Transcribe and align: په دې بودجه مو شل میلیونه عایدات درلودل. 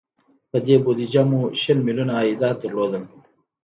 په 0.49 0.57
دې 0.65 0.75
بودجه 0.83 1.21
مو 1.29 1.39
شل 1.61 1.77
میلیونه 1.85 2.13
عایدات 2.19 2.55
درلودل. 2.59 3.03